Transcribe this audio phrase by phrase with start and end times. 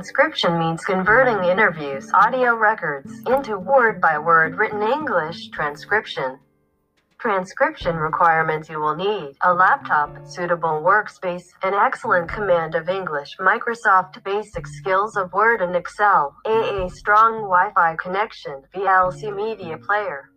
[0.00, 6.38] Transcription means converting interviews, audio records, into word by word written English transcription.
[7.18, 14.24] Transcription requirements you will need a laptop, suitable workspace, an excellent command of English, Microsoft
[14.24, 20.30] basic skills of Word and Excel, AA strong Wi Fi connection, VLC media player.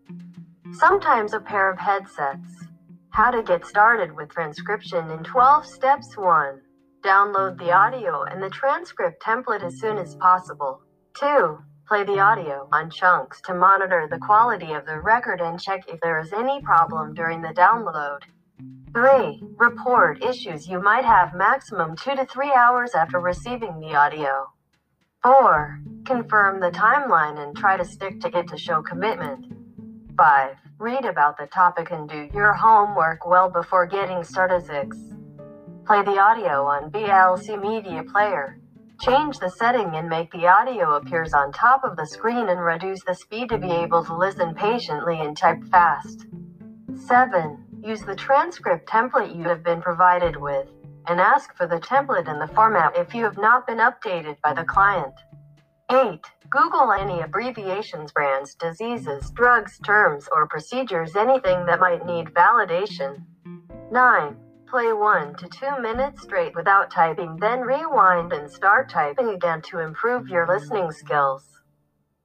[0.73, 2.65] Sometimes a pair of headsets.
[3.11, 6.59] How to get started with transcription in 12 steps 1.
[7.03, 10.79] Download the audio and the transcript template as soon as possible.
[11.19, 11.57] 2.
[11.85, 15.99] Play the audio on chunks to monitor the quality of the record and check if
[15.99, 18.19] there is any problem during the download.
[18.93, 19.43] 3.
[19.57, 24.47] Report issues you might have maximum 2 to 3 hours after receiving the audio.
[25.23, 25.81] 4.
[26.05, 29.53] Confirm the timeline and try to stick to it to show commitment.
[30.15, 30.55] 5.
[30.79, 34.65] Read about the topic and do your homework well before getting started.
[34.65, 34.97] 6.
[35.85, 38.57] Play the audio on VLC Media Player.
[39.01, 43.03] Change the setting and make the audio appears on top of the screen and reduce
[43.03, 46.25] the speed to be able to listen patiently and type fast.
[46.95, 47.81] 7.
[47.83, 50.69] Use the transcript template you have been provided with
[51.09, 54.53] and ask for the template in the format if you have not been updated by
[54.53, 55.13] the client.
[55.91, 56.21] 8.
[56.49, 63.25] Google any abbreviations, brands, diseases, drugs, terms, or procedures, anything that might need validation.
[63.91, 64.37] 9
[64.73, 69.77] play one to two minutes straight without typing, then rewind and start typing again to
[69.77, 71.47] improve your listening skills.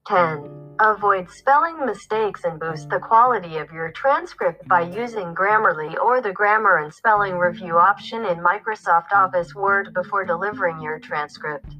[0.06, 0.48] 10.
[0.80, 6.32] Avoid spelling mistakes and boost the quality of your transcript by using Grammarly or the
[6.32, 11.74] Grammar and Spelling Review option in Microsoft Office Word before delivering your transcript.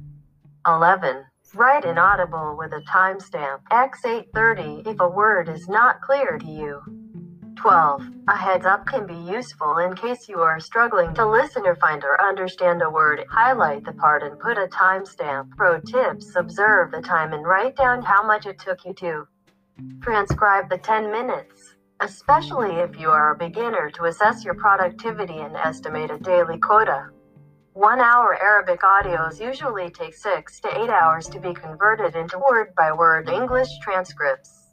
[0.67, 1.25] 11.
[1.55, 6.98] Write inaudible with a timestamp X830 if a word is not clear to you.
[7.59, 8.01] 12.
[8.29, 12.01] A heads up can be useful in case you are struggling to listen or find
[12.05, 13.25] or understand a word.
[13.29, 15.57] Highlight the part and put a timestamp.
[15.57, 19.27] Pro tips Observe the time and write down how much it took you to
[20.01, 21.75] transcribe the 10 minutes.
[21.99, 27.09] Especially if you are a beginner to assess your productivity and estimate a daily quota.
[27.73, 32.73] One hour Arabic audios usually take 6 to 8 hours to be converted into word
[32.77, 34.68] by word English transcripts.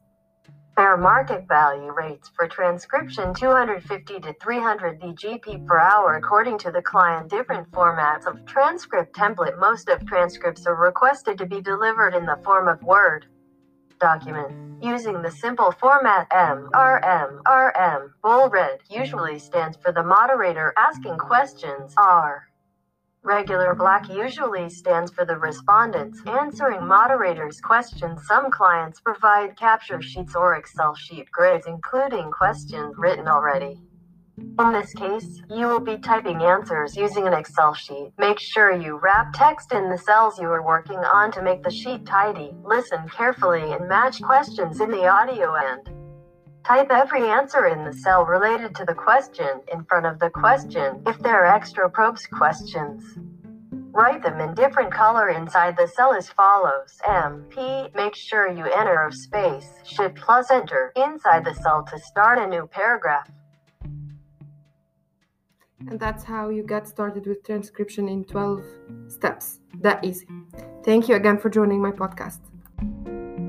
[0.76, 6.82] Fair market value rates for transcription 250 to 300 DGP per hour according to the
[6.82, 7.30] client.
[7.30, 9.58] Different formats of transcript template.
[9.58, 13.24] Most of transcripts are requested to be delivered in the form of Word
[13.98, 14.84] document.
[14.84, 21.16] Using the simple format M, RM, RM, bold red usually stands for the moderator asking
[21.16, 21.94] questions.
[21.96, 22.48] R
[23.26, 28.24] Regular black usually stands for the respondents answering moderators' questions.
[28.24, 33.80] Some clients provide capture sheets or Excel sheet grids including questions written already.
[34.38, 38.12] In this case, you will be typing answers using an Excel sheet.
[38.16, 41.70] Make sure you wrap text in the cells you are working on to make the
[41.72, 42.54] sheet tidy.
[42.62, 45.95] Listen carefully and match questions in the audio end.
[46.66, 51.00] Type every answer in the cell related to the question in front of the question
[51.06, 53.04] if there are extra probes questions.
[53.92, 56.98] Write them in different color inside the cell as follows.
[57.06, 62.00] M, P, make sure you enter a space, shift plus enter inside the cell to
[62.00, 63.30] start a new paragraph.
[65.88, 68.64] And that's how you get started with transcription in 12
[69.06, 69.60] steps.
[69.82, 70.26] That easy.
[70.84, 72.40] Thank you again for joining my podcast.